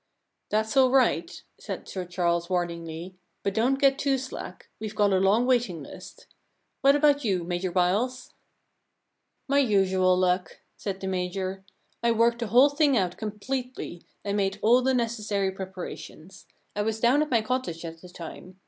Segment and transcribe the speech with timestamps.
[0.27, 4.67] * That's all right/ said Sir Charles warn ingly, * but don't get too slack.
[4.81, 6.25] WeVe got a long waiting list.
[6.81, 8.33] What about you, Major Byles?'
[9.09, 11.63] * My usual luck/ said the Major.
[11.83, 16.47] * I worked the whole thing out completely and made all the necessary preparations.
[16.75, 18.57] I was down at my cottage at the time.